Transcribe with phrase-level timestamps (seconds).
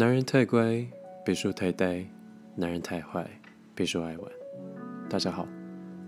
[0.00, 0.82] 男人太乖，
[1.22, 2.06] 别说太呆；
[2.56, 3.30] 男人太坏，
[3.74, 4.32] 别说爱玩。
[5.10, 5.46] 大家好，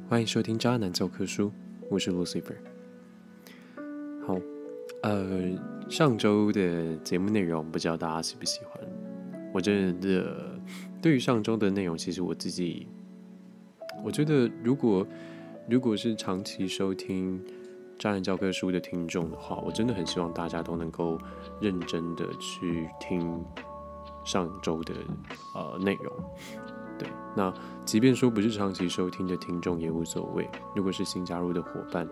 [0.09, 1.49] 欢迎收听《渣男教科书》，
[1.91, 2.55] 我是 Lucifer。
[4.27, 4.39] 好，
[5.03, 5.43] 呃，
[5.91, 8.83] 上周的节目内容不知道大家喜不喜欢？
[9.53, 10.59] 我真的
[11.03, 12.87] 对于上周的内容，其实我自己，
[14.03, 15.07] 我觉得如果
[15.69, 17.39] 如果是长期收听
[17.99, 21.19] 《渣男教科书》的听众的话，我真的很希望大家都能够
[21.61, 23.45] 认真的去听。
[24.25, 24.95] 上周的
[25.55, 26.13] 呃内容，
[26.99, 27.53] 对，那
[27.85, 30.49] 即便说不是长期收听的听众也无所谓。
[30.75, 32.09] 如果是新加入的伙伴，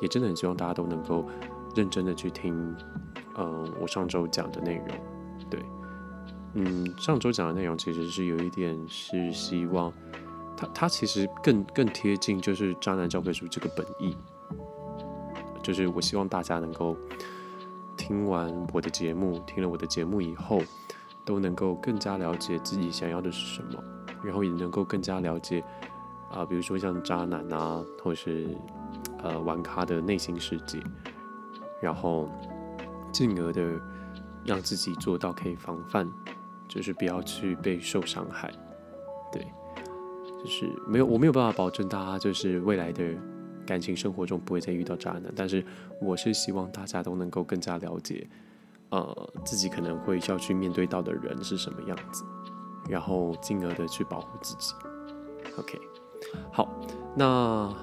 [0.00, 1.24] 也真的很希望大家都能够
[1.76, 2.74] 认真的去听，
[3.36, 4.88] 嗯，我上周讲的内容，
[5.48, 5.62] 对，
[6.54, 9.92] 嗯，上周讲的内容其实是有一点是希望，
[10.56, 14.16] 他他其实更更贴近就是渣男教科书这个本意，
[15.62, 16.96] 就是我希望大家能够
[17.96, 20.60] 听完我的节目，听了我的节目以后。
[21.24, 23.82] 都能够更加了解自己想要的是什么，
[24.22, 25.62] 然后也能够更加了解
[26.30, 28.48] 啊，比如说像渣男啊，或是
[29.22, 30.82] 呃玩咖的内心世界，
[31.80, 32.28] 然后
[33.12, 33.80] 进而的
[34.44, 36.10] 让自己做到可以防范，
[36.68, 38.50] 就是不要去被受伤害。
[39.30, 39.46] 对，
[40.42, 43.14] 就是没有我没有办法保证大家就是未来的
[43.64, 45.64] 感情生活中不会再遇到渣男，但是
[46.00, 48.26] 我是希望大家都能够更加了解。
[48.92, 52.24] 呃，自己可能会需要去面对到的人是什么样子，
[52.90, 54.74] 然后进而的去保护自己。
[55.56, 55.80] OK，
[56.52, 56.70] 好，
[57.16, 57.74] 那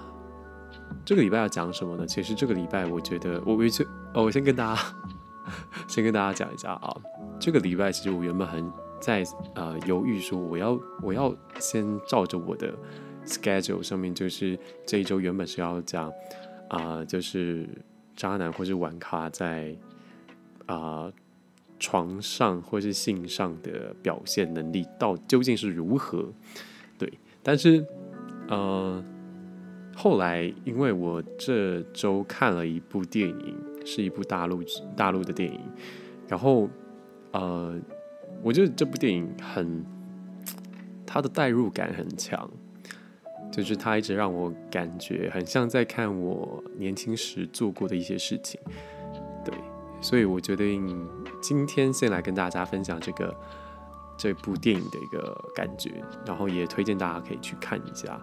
[1.04, 2.06] 这个礼拜要讲什么呢？
[2.06, 4.82] 其实这个礼拜我觉得，我我先哦，我先跟大家
[5.88, 6.96] 先跟大家讲一下啊。
[7.40, 9.24] 这个礼拜其实我原本很在
[9.56, 12.72] 呃犹豫，说我要我要先照着我的
[13.26, 16.14] schedule 上面，就是这一周原本是要讲
[16.70, 17.68] 啊，就是
[18.16, 19.76] 渣男或是玩咖在。
[20.70, 21.12] 啊，
[21.80, 26.32] 床上或是性上的表现能力到究竟是如何？
[26.96, 27.84] 对，但是
[28.48, 29.04] 呃，
[29.96, 34.64] 后来因为我这周看了一部电影，是一部大陆
[34.96, 35.60] 大陆的电影，
[36.28, 36.70] 然后
[37.32, 37.76] 呃，
[38.44, 39.84] 我觉得这部电影很，
[41.04, 42.48] 它的代入感很强，
[43.52, 48.62] 就是它一直让我感觉很像在看我年轻时做过的一些事情，
[50.02, 51.08] 所以我决定
[51.42, 53.36] 今天先来跟大家分享这个
[54.18, 58.20] 这部电影的一个感觉，然后也推荐大家可以去看一下。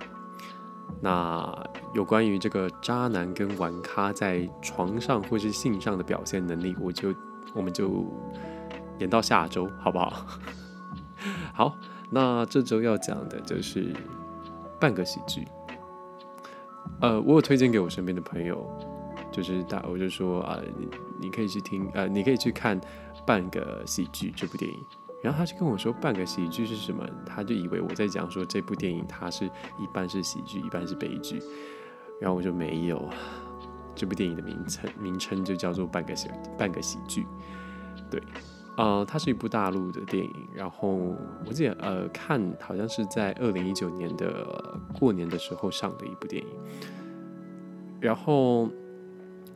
[1.01, 1.53] 那
[1.95, 7.15] 有关于这个渣男跟玩咖在床上或是性上的表现能力，我就
[7.55, 8.07] 我们就
[8.99, 10.27] 延到下周，好不好？
[11.53, 11.77] 好，
[12.11, 13.93] 那这周要讲的就是
[14.79, 15.47] 半个喜剧。
[17.01, 18.65] 呃，我有推荐给我身边的朋友。
[19.37, 20.89] 就是大，我就说啊，你
[21.21, 22.81] 你可以去听，呃，你可以去看
[23.27, 24.79] 《半个喜剧》这部电影。
[25.23, 27.07] 然后他就跟我说，《半个喜剧》是什么？
[27.27, 31.39] 他就以为我在讲说这部电影它是一半是喜剧，一半是悲剧。
[32.19, 33.07] 然后我就没有，
[33.95, 37.23] 这部电影的名称名称就叫做《半个喜半个喜剧》。
[38.11, 38.23] 对，
[38.79, 40.33] 呃，它是一部大陆的电影。
[40.55, 40.89] 然后
[41.45, 46.49] 我记得，呃，看好像是在二零一九年的过年的时候上的一部电影。
[48.01, 48.71] 然后。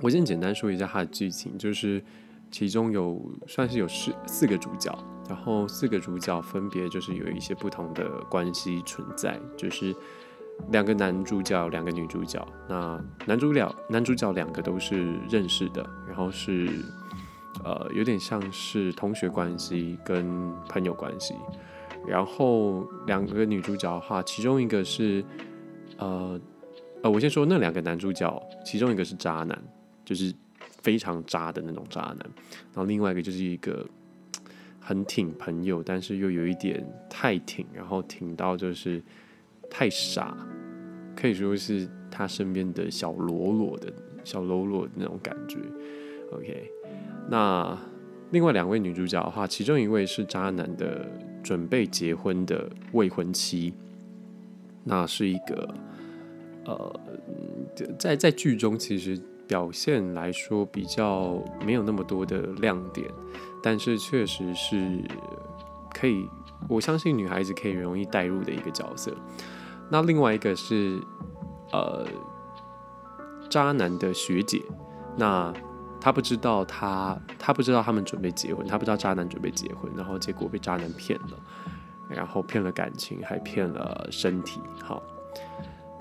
[0.00, 2.02] 我先简单说一下它的剧情，就是
[2.50, 4.96] 其中有算是有四四个主角，
[5.28, 9.94] 然后四个主角分别就是有一些不同的关系存在，就是
[10.70, 12.44] 两个男主角，两个女主角。
[12.68, 16.68] 那男主角男主角两个都是认识的，然后是
[17.62, 21.34] 呃有点像是同学关系跟朋友关系。
[22.06, 25.22] 然后两个女主角的话，其中一个是
[25.98, 26.40] 呃
[27.02, 29.62] 呃，我先说那两个男主角，其中一个是渣男。
[30.10, 30.34] 就是
[30.82, 33.86] 非常渣的那种渣男，然后另外一个就是一个
[34.80, 39.00] 很挺朋友，但是又有一点太挺，然后挺到就是
[39.70, 40.36] 太傻，
[41.14, 43.92] 可以说是他身边的小喽啰的
[44.24, 45.60] 小喽啰那种感觉。
[46.32, 46.68] OK，
[47.28, 47.78] 那
[48.32, 51.06] 另外两位女主角的话，其中一位是渣男的
[51.40, 53.72] 准备结婚的未婚妻，
[54.82, 55.72] 那是一个
[56.64, 57.00] 呃，
[57.96, 59.16] 在在剧中其实。
[59.50, 63.12] 表现来说比较没有那么多的亮点，
[63.60, 65.04] 但是确实是
[65.92, 66.30] 可以，
[66.68, 69.12] 我相信女孩子可以容易带入的一个角色。
[69.90, 71.02] 那另外一个是
[71.72, 72.06] 呃
[73.48, 74.62] 渣男的学姐，
[75.16, 75.52] 那
[76.00, 81.36] 她不知道他他不知道他们准备结婚，他不知道渣男准备结婚，然后结果被渣男骗了，
[82.08, 85.02] 然后骗了感情，还骗了身体，好。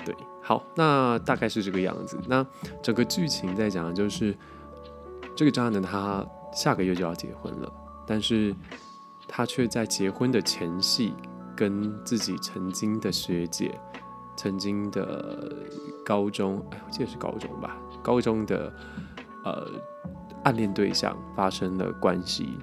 [0.05, 0.15] 对
[0.49, 2.19] 好，那大概是这个样子。
[2.27, 2.43] 那
[2.81, 4.35] 整个剧情在讲的就是
[5.35, 7.71] 这个渣男他下个月就要结婚了，
[8.07, 8.55] 但是
[9.27, 11.13] 他却在结婚的前夕，
[11.55, 13.79] 跟自己曾经的学姐、
[14.35, 15.55] 曾经的
[16.03, 18.73] 高中，哎，我记得是高中吧，高中的
[19.45, 19.67] 呃
[20.45, 22.57] 暗恋对象发生了关系，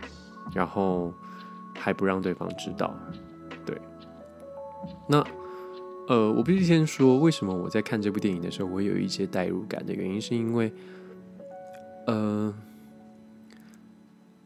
[0.52, 1.12] 然后
[1.72, 2.92] 还不让对方知道。
[3.64, 3.80] 对，
[5.06, 5.24] 那
[6.08, 10.72] 呃，我必须先说，为什么我在看这部电影的时候，我有一些代入感的原因，是因为，
[12.06, 12.54] 呃。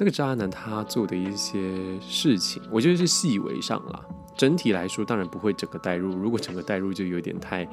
[0.03, 1.61] 那个渣男他做的一些
[2.01, 4.03] 事情，我觉得是细微上啦。
[4.35, 6.17] 整体来说，当然不会整个带入。
[6.17, 7.69] 如果整个带入，就有点太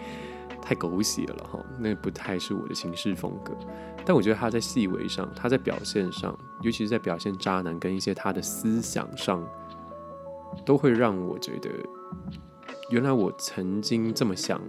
[0.62, 3.54] 太狗血了哈，那不太是我的行事风格。
[4.06, 9.42] 但我觉得他在细微上，他在表现上，尤其是在表现渣男跟一些他的思想上，
[10.66, 11.70] 都会让我觉得，
[12.90, 14.62] 原来我曾经这么想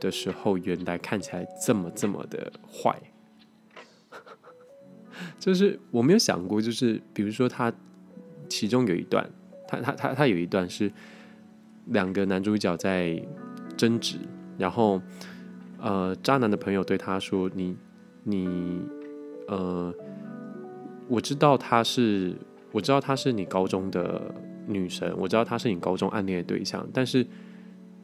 [0.00, 3.00] 的时候，原来看起来这么这么的坏。
[5.38, 7.72] 就是我没有想过，就是比如说他
[8.48, 9.30] 其中有一段，
[9.66, 10.92] 他他他他有一段是
[11.86, 13.20] 两个男主角在
[13.76, 14.18] 争执，
[14.56, 15.00] 然后
[15.80, 17.76] 呃渣男的朋友对他说：“你
[18.24, 18.80] 你
[19.46, 19.94] 呃，
[21.08, 22.36] 我知道他是
[22.72, 24.34] 我知道他是你高中的
[24.68, 27.26] 女神，我知道她是你高中暗恋的对象，但是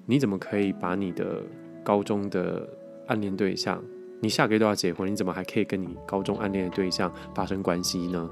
[0.06, 1.42] 你怎么可以把你的
[1.84, 2.68] 高中的
[3.06, 3.80] 暗恋对象？”
[4.22, 8.30] 你下个月都要结婚，你怎么还可以跟你高中暗恋的对象发生关系呢？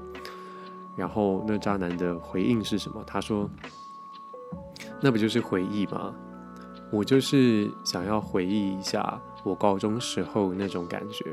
[0.97, 3.03] 然后那渣男的回应是什么？
[3.05, 3.47] 他说
[4.99, 6.15] ：“那不就是回忆吗？
[6.91, 11.25] 我就是想要回忆一下我高中时候那种感觉。”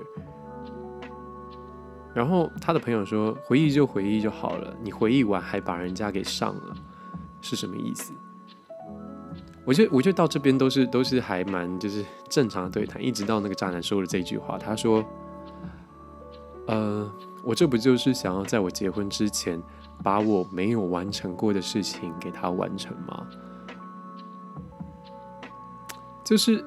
[2.12, 6.76] 然后他的朋友说：“回忆就回忆就好了，你回忆完还把人家给上了，
[7.40, 8.12] 是什么意思？”
[9.66, 15.04] 我觉得，我觉得到这边都是都是还蛮就是正常的对谈，一直到那个渣男说了这句话，他说
[16.66, 17.08] ：“呃，
[17.44, 19.62] 我这不就是想要在我结婚之前，
[20.02, 23.26] 把我没有完成过的事情给他完成吗？”
[26.24, 26.64] 就是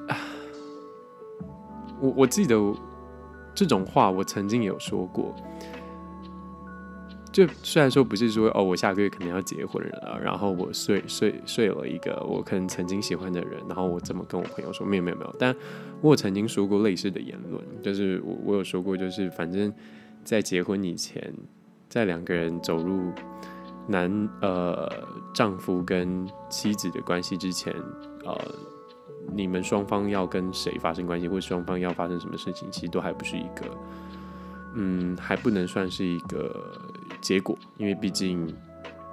[2.00, 2.56] 我我记得
[3.54, 5.34] 这种话，我曾经有说过。
[7.34, 15.52] 就虽然说不是说哦，我下个月可能要结婚了，然后我睡睡睡了一个我可能曾经喜欢的人，然后我这么跟我朋友说，没有没有没有，但
[16.00, 19.72] 我曾经说过类似的言论，就是我我有说过，就是反正
[20.22, 21.34] 在结婚以前，
[21.88, 23.10] 在两个人走入
[23.88, 24.88] 男呃
[25.34, 27.74] 丈夫跟妻子的关系之前，
[28.24, 28.38] 呃，
[29.34, 33.66] 你们双方要跟谁发生关系，或者双方要发生什么事情，其实都还不是一个。
[34.76, 36.52] 嗯，还不能算是一个
[37.24, 38.46] 结果，因为毕竟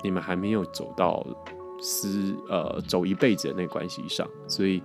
[0.03, 1.25] 你们还没有走到
[1.81, 4.83] 私呃走一辈子的那关系上，所以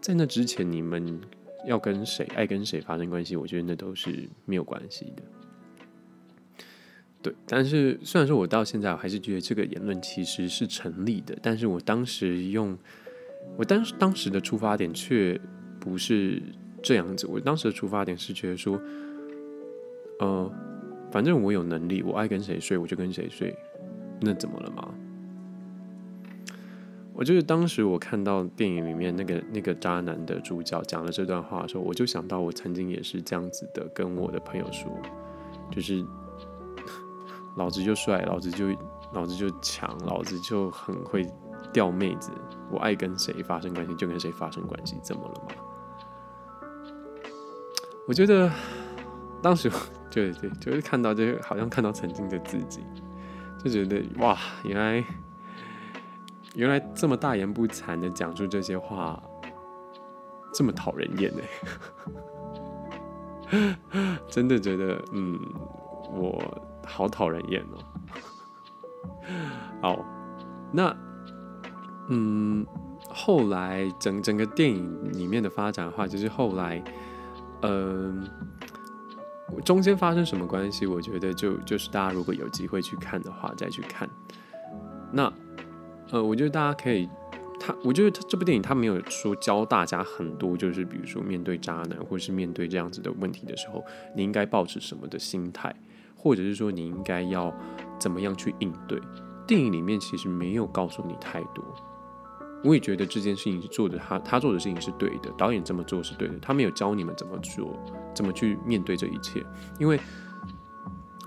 [0.00, 1.20] 在那之前，你们
[1.66, 5.22] 要跟谁爱跟谁发生关系，我觉得那都是没有关系的。
[7.20, 12.78] 对，但是虽然说我到现在我还是觉得这个言论其实是成立的，但是我当时用
[13.56, 15.38] 我当时当时的出发点却
[15.80, 16.40] 不是
[16.80, 18.80] 这样子，我当时的出发点是觉得说。
[20.20, 20.52] 呃，
[21.18, 23.52] 反正我有能力，我爱跟谁睡我就跟谁睡，
[24.20, 24.88] 那怎么了吗？
[27.12, 34.88] 我就是当时我看到电影里面那个那个渣男的主角讲了这段话的时候，我就想到我曾经也是这样子的，跟我的朋友说，
[35.72, 36.06] 就是
[37.58, 38.68] 老子就帅，老子就
[39.12, 41.26] 老子就强，老子就很会
[41.72, 42.30] 钓妹子，
[42.70, 45.48] 我爱跟谁发生关系就跟谁发生关系，怎么了吗？
[48.06, 48.48] 我觉得
[49.42, 49.70] 当时。
[50.10, 52.82] 对对，就是看到，就好像看到曾经的自己，
[53.62, 55.04] 就觉得哇，原来
[56.54, 59.22] 原来这么大言不惭的讲出这些话，
[60.52, 61.42] 这么讨人厌呢？
[64.28, 65.38] 真的觉得，嗯，
[66.10, 66.42] 我
[66.86, 67.84] 好讨人厌哦。
[69.82, 70.02] 好，
[70.72, 70.96] 那
[72.08, 72.66] 嗯，
[73.10, 76.82] 后来整整个电影里面的发展的话，就是后来，
[77.60, 78.26] 嗯。
[79.64, 80.86] 中间发生什么关系？
[80.86, 84.08] 我觉得就就是大家如果有机会去看的话，再去看。
[85.12, 85.32] 那
[86.10, 87.08] 呃，我觉得大家可以，
[87.58, 95.74] 他我觉得他这部电影他没有说教大家很多，就是比如说面对渣男或者是面对这样子的问题的时候，你应该保持什么的心态，
[96.14, 97.52] 或者是说你应该要
[97.98, 99.00] 怎么样去应对。
[99.46, 101.64] 电影里面其实没有告诉你太多。
[102.64, 107.78] 我也觉得这件事情是做的，他他做的事情是对的，导演这么做是对的，他没有教你们怎么做，
[108.14, 109.44] 怎么去面对这一切，
[109.78, 109.98] 因为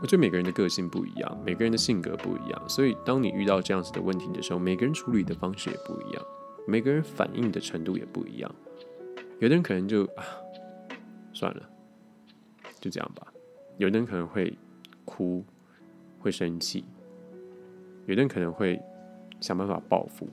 [0.01, 6.23] 我觉得每个人的个性不一样，每个人的性格不一样，所以当你遇到这样子的问题的时候，每个人处理的方式也不一样，
[6.67, 8.53] 每个人反应的程度也不一样，
[9.39, 10.25] 有的人可能就啊
[11.31, 11.69] 算了，
[12.79, 13.25] 就这样吧，
[13.77, 14.53] 有的人可能会
[15.05, 15.45] 哭，
[16.19, 16.83] 会生气，
[18.05, 18.81] 有的人可能会
[19.39, 20.27] 想办法报复。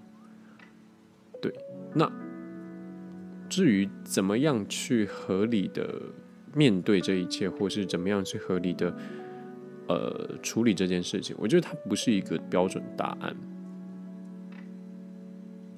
[1.40, 1.54] 对，
[1.95, 2.11] 那
[3.49, 6.02] 至于怎么样去合理的
[6.54, 8.95] 面对这一切，或是怎么样去合理的
[9.88, 13.35] 呃处理这件事情，我觉得它不是一个标准答案。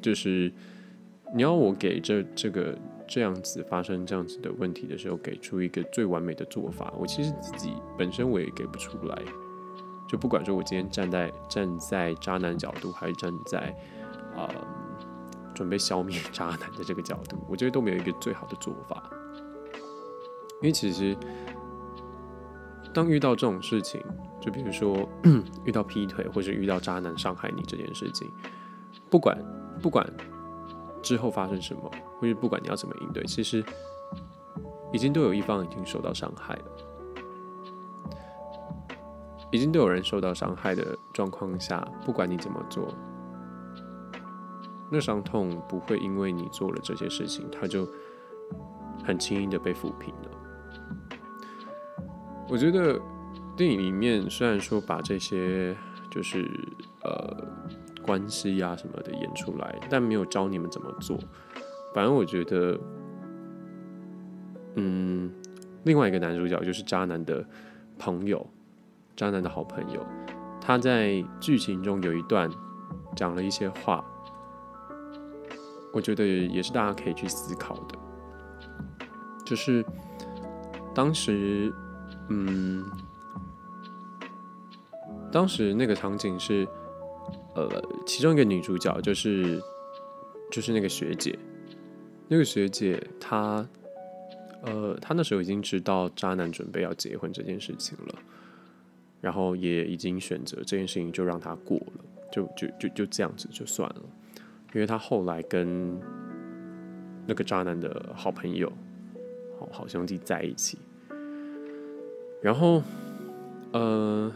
[0.00, 0.50] 就是
[1.34, 2.76] 你要我给这这个
[3.06, 9.22] 这样子发生这样子的问题的时候，给出一个最完美的做法，我其实自己本身我也给不出来。
[10.08, 13.76] 就不管说我今天站在站在渣男角度，还是站在
[14.34, 14.48] 啊
[15.60, 19.10] 准备消灭渣男的这个角度，我觉得都没有一个最好的做法。
[20.62, 21.14] 因为其实
[22.94, 24.02] 当遇到这种事情，
[24.40, 25.06] 就比如说
[25.66, 28.26] 遇到劈腿，或者遇到渣男伤害你这件事情，
[29.10, 29.36] 不管。
[29.82, 30.06] 不管
[31.02, 33.64] 之后发生什么，或者不管你要怎么应对，其实
[34.92, 36.64] 已经都有一方已经受到伤害了，
[39.50, 42.94] 已经都有人受到伤害的状况下，不管你怎么做，
[44.90, 47.88] 那伤痛不会因为你做了这些事情，它就
[49.04, 50.30] 很轻易的被抚平了。
[52.49, 53.00] 我觉得
[53.56, 55.76] 电影里面虽然说把这些
[56.11, 56.50] 就是
[57.04, 57.49] 呃。
[58.02, 61.18] 关系呀什么的演出来，但没有教你们怎么做。
[61.94, 62.80] 反正我觉得，
[64.75, 65.30] 嗯，
[65.85, 67.44] 另外一个男主角就是渣男的
[67.99, 68.44] 朋友，
[69.14, 70.04] 渣男的好朋友，
[70.62, 72.50] 他在剧情中有一段
[73.14, 74.02] 讲了一些话，
[75.92, 77.99] 我觉得也是大家可以去思考的。
[79.44, 79.85] 就是
[80.94, 81.73] 当时，
[82.28, 82.85] 嗯，
[85.32, 86.66] 当时那个场景是。
[87.56, 87.68] 呃，
[88.06, 89.61] 其中一个女主角就是
[90.52, 91.37] 就是那个学姐，
[92.28, 93.66] 那个学姐她
[94.62, 98.14] 呃，她那时候已经知道渣男准备要结婚这件事情了，
[99.20, 104.02] 然后也已经选择这件事情就让他过了，就就就就这样子就算了，
[104.72, 105.98] 因为她后来跟
[107.26, 108.70] 那个渣男的好朋友、
[109.58, 110.78] 好好兄弟在一起，
[112.42, 112.82] 然后
[113.72, 114.32] 呃。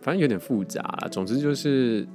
[0.00, 2.06] 反正有点复杂，总之就是，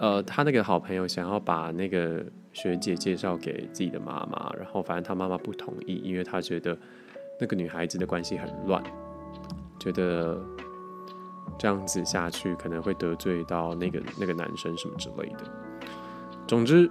[0.00, 6.76] 呃，他那个好朋友想要把那个学姐介绍给自己的妈妈，然后反正他妈妈不同意，因为他觉得
[7.38, 8.82] 那个女孩子的关系很乱，
[9.78, 10.44] 觉得
[11.56, 15.63] 这样子下去可能会得罪到那个那个男生什么之类的。
[16.46, 16.90] 总之，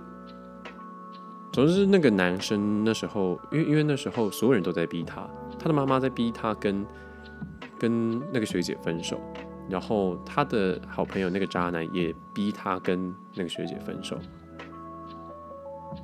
[1.51, 5.27] 总之那个男生那时候，因为因为那时候所有人都在逼他，
[5.59, 6.85] 他的妈妈在逼他跟
[7.79, 9.19] 跟那个学姐分手。
[9.69, 14.19] 然后他的好朋友那个渣男也逼他跟那个学姐分手，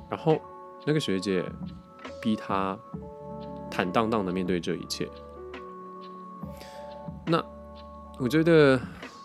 [0.08, 0.40] 然后
[0.86, 1.44] 那个学姐
[2.22, 2.76] 逼他
[3.70, 5.06] 坦荡荡的面对这一切。
[7.26, 7.44] 那
[8.18, 8.80] 我觉得，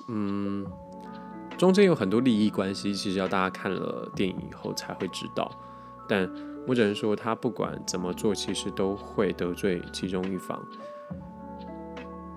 [0.09, 0.67] 嗯，
[1.57, 5.49] 中间有很多利益关系，其实要大家看了电影以后才会知道。
[6.07, 6.29] 但
[6.67, 10.61] 我只能说，他不管怎么做，其实都会得罪其中一方。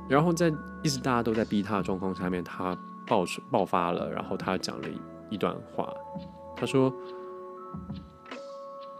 [0.08, 0.50] 然后在
[0.82, 4.88] 一直大家都在逼他的状况下面，他爆爆发了，然后他讲了
[5.28, 5.92] 一段话，
[6.56, 6.90] 他说：“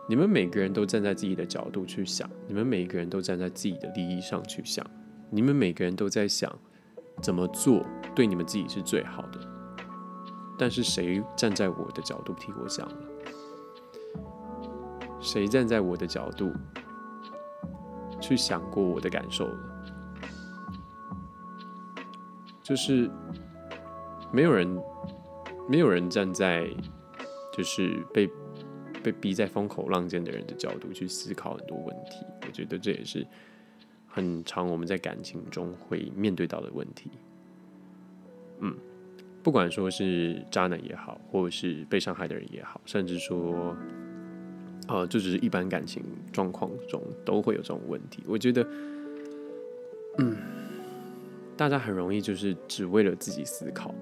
[0.06, 4.84] 你们每个人都站在自己的角度去想，你们每个人都站在自己的利益上去想，
[5.30, 6.54] 你们每个人都在想
[7.22, 7.82] 怎么做
[8.14, 9.40] 对你们自己是最好的。
[10.58, 12.96] 但是谁站在我的角度替我想了？
[15.20, 16.52] 谁站在我的角度
[18.20, 19.58] 去想过我的感受了？”
[22.62, 23.10] 就是
[24.30, 24.78] 没有人，
[25.66, 26.68] 没有人站在
[27.50, 28.30] 就是被
[29.02, 32.26] 被逼在风口浪尖的人的角度去思考很多问题。
[32.46, 33.26] 我觉得这也是
[34.06, 37.10] 很长我们在感情中会面对到的问题。
[38.60, 38.76] 嗯，
[39.48, 43.74] 不管说是渣男也好，或者是被伤害的人也好，甚至说，
[44.86, 48.22] 呃，就只是一般感情状况中都会有这种问题。
[48.26, 48.68] 我觉得，
[50.18, 50.36] 嗯。
[51.56, 53.94] 大家很容易就是只为了自己思考，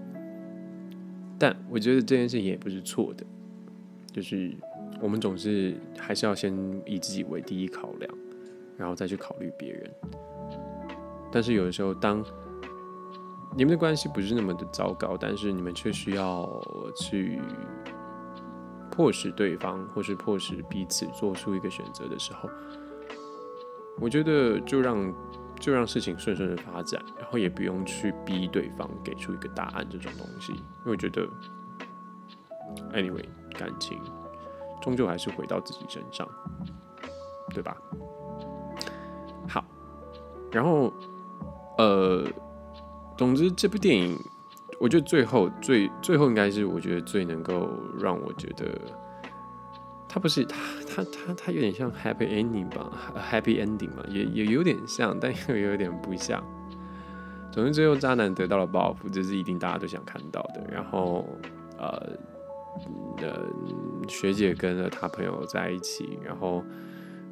[1.38, 3.24] 但我觉得这件事情也不是错的，
[4.12, 4.52] 就是
[5.00, 6.52] 我们总是还是要先
[6.84, 8.12] 以自己为第一考量，
[8.76, 9.88] 然后再去考虑别人。
[11.30, 12.20] 但是有的时候，当
[13.56, 16.46] 你们的关系不是那么的糟糕，但是你们却需要
[16.94, 17.40] 去
[18.90, 22.48] 迫使对方，或是迫使彼此做出一个选择的时候，
[24.00, 25.12] 我觉得就让。
[25.58, 31.26] 就让事情顺顺的发展，然后也不用去逼对方给出一个答案这种东西，因为我觉得
[32.92, 33.24] ，anyway，
[33.58, 33.98] 感情
[34.82, 36.28] 终究还是回到自己身上，
[37.54, 37.74] 对吧？
[39.48, 39.64] 好，
[40.52, 40.92] 然后，
[41.78, 42.26] 呃，
[43.16, 44.18] 总之这部电影
[44.78, 47.68] 我觉得最后最最后应该是我觉得最能够
[47.98, 48.78] 让我觉得，
[50.08, 50.56] 他不是他
[50.86, 52.90] 他他他有点像 happy ending 吧
[53.30, 56.42] ，happy ending 嘛，也也有点像，但又有点不像。
[57.50, 60.62] 总之，最后渣男得到了报复，这是一定大家都想看到的。
[60.70, 61.26] 然后，
[61.78, 62.12] 呃，
[63.22, 63.46] 呃，
[64.08, 66.62] 学姐跟了他朋友在一起，然后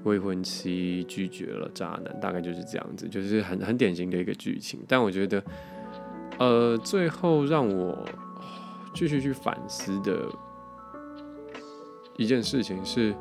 [0.05, 4.81] 未婚妻拒绝了渣男，大概就是这样子，就是很很典型的一个剧情。
[4.89, 5.45] 但我觉得，
[6.39, 8.05] 呃，最后让我
[8.93, 10.29] 继续去反思的
[12.17, 13.15] 一件事情是，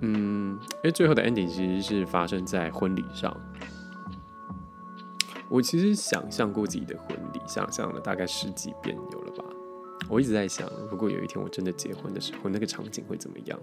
[0.00, 3.34] 嗯，因为最后的 ending 其实是发生在婚礼上。
[5.48, 9.44] 我其实想象过自己的婚礼，想象了大概十几遍有了吧。
[10.08, 13.58] 我一直在想，如果有一天我真的结婚的时候，那个场景会怎么样？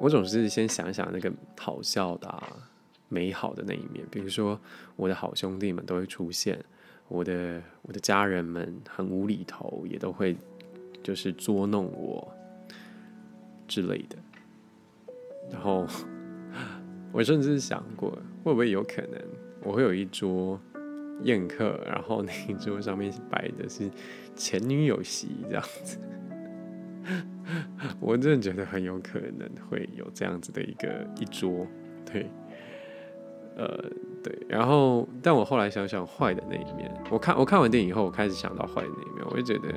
[0.00, 2.42] 我总是先想想那个好笑的、
[3.12, 4.58] 美好的那一面，比如说
[4.96, 6.58] 我的好兄弟们都会出现，
[7.08, 10.34] 我的我的家人们很无厘头，也都会
[11.02, 12.26] 就是捉弄我
[13.68, 14.16] 之类的。
[15.50, 15.86] 然后
[17.12, 18.10] 我甚至想过，
[18.42, 19.20] 会不会有可能？
[19.62, 20.58] 我会有一桌
[21.24, 23.90] 宴客，然后那一桌上面摆的是
[24.34, 25.98] 前女友席这样子，
[28.00, 31.66] 我真的觉得很有可能会有这样子的一个一桌，
[32.04, 32.26] 对，
[33.56, 33.66] 呃，
[34.22, 39.68] 对，然后但我后来想想坏的那一面，我看我看完电影以后，我开始想到坏的那一面，我就觉得，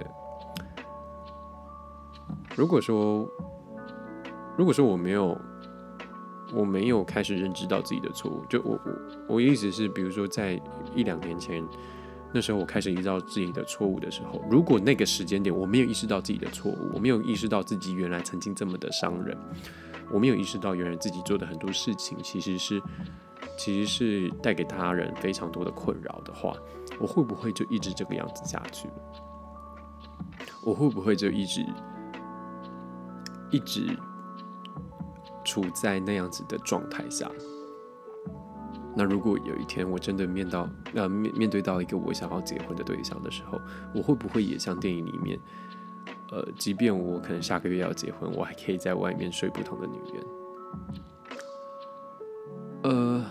[2.56, 3.28] 如果说
[4.58, 5.38] 如果说我没有。
[6.54, 10.62] 我没有开始认知到自己的错误，就我我我意思是，比如说在
[10.94, 11.62] 一两年前，
[12.32, 19.36] 那时候我开始意识到自己的错误的时候，如果那个时间点我没有意识到自己的错误，我没有意识到自己原来曾经这么的伤人，
[20.12, 22.80] 我没有意识到原来自己做的很多事情其实是
[23.58, 26.54] 其实是带给他人非常多的困扰的话，
[27.00, 28.90] 我会不会就一直这个样子下去？
[30.64, 31.66] 我会不会就一直
[33.52, 33.98] 一直？
[35.48, 37.30] 处在那样子的状态下，
[38.96, 43.62] 那如果有一天我真的面到呃面面对到一个我想要结婚的对象的时候，
[43.94, 45.40] 我会不会也像电影里面，
[46.32, 50.26] 呃，即便我可能下个月要结婚，我还可以在外面睡不同的女人？
[52.82, 53.26] 呃，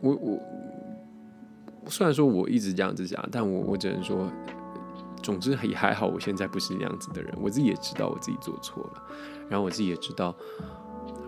[0.00, 4.30] 我我虽然说我一直这样子讲，但我我只能说。
[5.22, 9.02] 总之也还好，我现在不是那样子的人，我自己也知道我自己做错了，
[9.50, 10.34] 然后我自己也知道，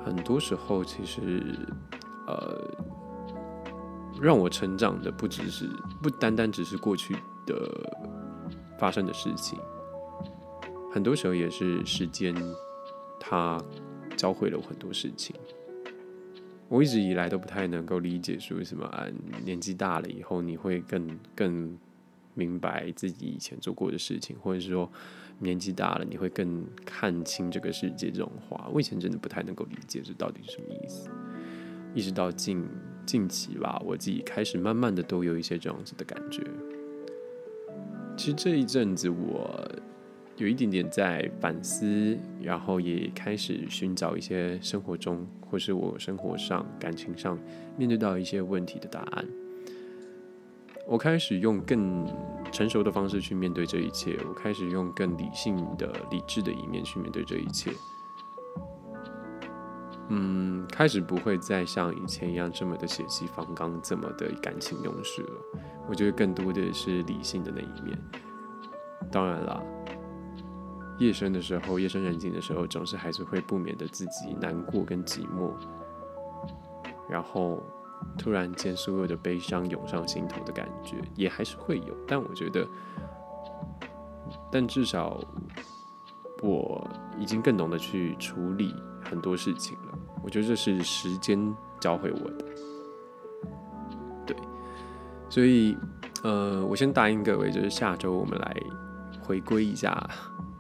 [0.03, 1.55] 很多时候其实，
[2.27, 2.59] 呃，
[4.19, 5.69] 让我成长的不只是
[6.03, 7.69] 不单单只是过去的
[8.79, 9.59] 发生的事情，
[10.91, 12.35] 很多时候也是时间，
[13.21, 13.63] 它
[14.17, 15.37] 教会了我很多事情。
[16.73, 19.07] 我一直以来都不太能够理解，说为什么啊，
[19.45, 21.79] 年纪大了以后你会更更。
[22.35, 24.91] 明白自己以前做过的事情，或者是说
[25.41, 31.11] 年纪大了你会更看清这个世界这种话，我以前真的不太能够理解这到底是什么意思。
[31.95, 32.67] 一直到近
[33.05, 36.43] 近期吧，我自己开始慢慢的都有一些这样子的感觉。
[38.17, 39.71] 其实这一阵子我
[40.37, 47.39] 有一点点在反思，然后也开始寻找一些生活中或是我生活上感情上
[47.77, 49.25] 面对到一些问题的答案。
[50.89, 52.05] 我开始用更
[52.51, 57.71] 成熟的方式去面对这一切，我开始用更理性的、理智的一面去面对这一切。
[60.09, 65.61] 嗯，开始不会再像以前一样这么的血气方刚，这么的感情用事了。
[65.89, 67.97] 我觉得更多的是理性的那一面。
[69.11, 69.63] 当然啦，
[71.05, 75.53] 夜深的时候，夜深人静的时候，总是还是会不免的自己难过跟寂寞，
[77.09, 77.63] 然后。
[78.19, 82.67] 突然间，所有的悲伤涌上心头的感觉也还是会有，但我觉得，
[84.51, 85.21] 但至少
[86.43, 86.85] 我
[87.17, 89.97] 已经更懂得去处理很多事情了。
[90.21, 92.45] 我觉得这是时间教会我的。
[94.27, 94.37] 对，
[95.31, 95.79] 所以
[96.25, 98.57] 呃，我先答应各位，就是下周我们来
[99.23, 100.11] 回归一下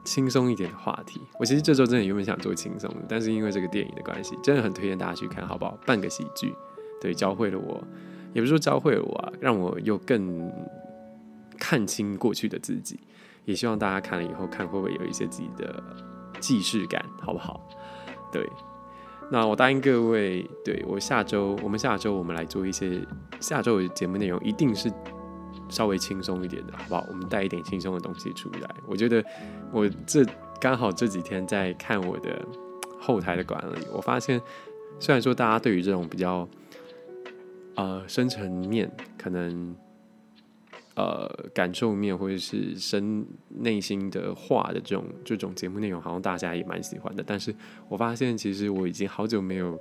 [0.04, 1.20] 轻松一点的话题。
[1.38, 5.78] 我其实这周真的原本想做轻松的，但是因为这个电影的关系，真的很推荐大家去看，好不好？
[5.86, 6.54] 半个喜剧。
[7.00, 7.82] 对，教会了我，
[8.32, 10.52] 也不是说教会了我啊，让我又更
[11.58, 13.00] 看清过去的自己。
[13.44, 15.82] 也希望大家看了以后，看会不会有一些自己的
[16.38, 17.68] 既视感，好不好？
[18.30, 18.48] 对，
[19.32, 23.00] 那我答应各位，对我下周，我们下周我们来做一些
[23.40, 24.88] 下周的节目内容，一定是
[25.72, 27.06] 稍微轻松一点的，好不好？
[27.08, 28.70] 我们带一点轻松的东西出来。
[28.86, 29.24] 我觉得
[29.72, 30.24] 我这
[30.60, 32.46] 刚好这几天在看我的
[33.00, 34.40] 后台的管理，我发现
[35.00, 36.46] 虽然说大家对于这种比较
[37.74, 39.74] 呃，深层面可能
[40.94, 47.24] 呃感受面或者是深内心的话的这种这种节目内容，好像大家也蛮喜欢的。
[47.26, 47.54] 但是
[47.88, 49.80] 我发现，其实我已经好久没有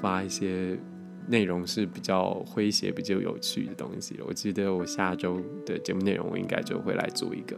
[0.00, 0.78] 发一些
[1.26, 4.18] 内容是比较诙谐、比较有趣的东西。
[4.26, 7.56] 我记得我下周的节目内容，我应该就会来做一个，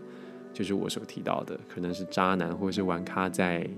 [0.53, 3.69] 就是我所提到的，可能是渣男或者是玩咖在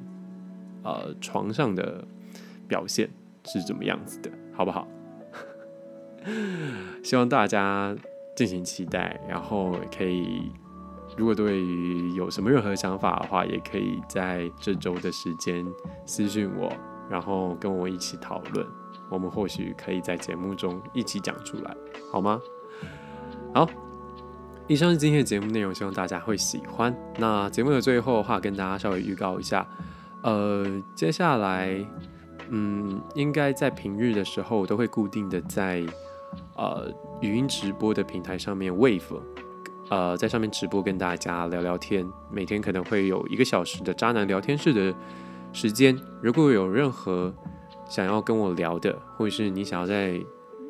[0.83, 2.05] 呃床上的
[2.67, 3.09] 表现
[3.45, 4.87] 是怎么样子的，好不好？
[7.03, 7.97] 希望大家
[8.37, 10.53] 进行期待，然后可以，
[11.17, 15.65] 如果对于有什么任何想法的话，也可以在这周的时间
[16.05, 16.71] 私信我，
[17.09, 18.67] 然后跟我一起讨论，
[19.09, 21.77] 我们或许可以在节目中一起讲出来，
[22.13, 22.41] 好吗？
[23.55, 23.69] 好，
[24.67, 26.95] 以上是今天的节目内容，希望大家会喜欢。
[27.19, 29.67] 那节目的最后的话，跟大家稍微预告一下，
[30.23, 31.87] 呃，接下来，
[32.49, 35.85] 嗯，应该在平日的时候都会固定的在。
[36.57, 36.93] 呃，
[37.23, 39.01] 语音直播的平台上面，Wave，
[39.89, 44.95] 呃，在上面直播跟大家聊聊天，每天可能会有一个小时的渣男聊天室的
[45.53, 45.99] 时间。
[46.23, 47.35] 如果有任何
[47.89, 50.21] 想要跟我聊的，或者是你想要在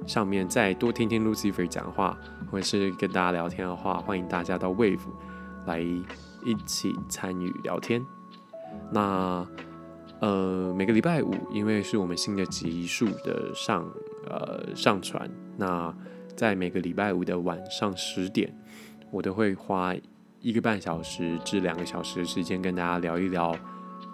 [0.07, 2.19] 上面再多听听 Lucifer 讲话，
[2.51, 4.99] 或者是跟大家聊天的话，欢迎大家到 Wave
[5.67, 8.05] 来一起参与聊天。
[8.93, 9.47] 那
[10.21, 13.89] 呃，每个礼拜五，因为是我们新的集数的上。
[14.31, 15.95] 呃，上传那
[16.37, 18.55] 在每个礼拜五的晚上十点，
[19.11, 19.95] 我都会花
[20.41, 23.57] 一个半小时至两个小时的时间跟大家聊一聊，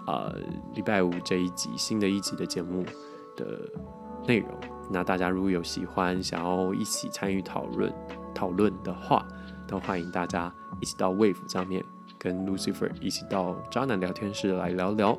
[0.07, 0.38] 呃，
[0.75, 2.85] 礼拜五这一集新的一集的节目
[3.37, 3.71] 的
[4.27, 4.49] 内容。
[4.90, 7.93] 那大家如果有喜欢想要一起参与讨论
[8.35, 9.27] 讨论的话，
[9.67, 11.83] 都欢迎大家一起到 Wave 上面
[12.19, 15.19] 跟 Lucifer 一起到渣男聊天室来聊聊。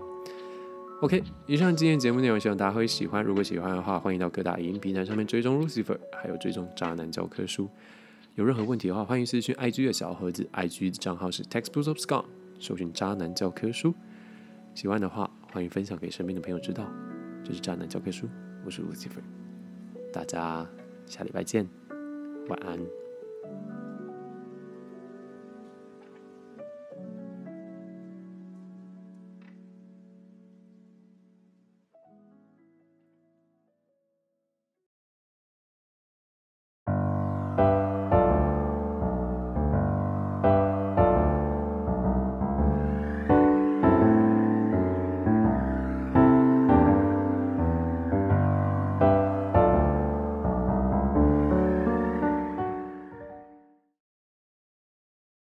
[1.01, 3.23] OK，以上今天节目内容，希望大家会喜欢。
[3.23, 7.67] 如果喜欢的话，欢迎到各大音平台上面追踪 Lucifer，还有追踪渣男教科书。
[8.35, 12.25] 有任何问题的话，欢迎私讯 IG 的小盒子，IG 的账号是 Textbooks of Scum，
[12.59, 13.93] 搜寻渣男教科书。
[14.75, 16.85] 喜欢的话，欢迎分享给身边的朋友知道。
[17.45, 18.27] 这是渣男教科书，
[18.65, 19.23] 我是 Lucifer，
[20.11, 20.67] 大家
[21.05, 21.65] 下礼拜见，
[22.49, 22.77] 晚安。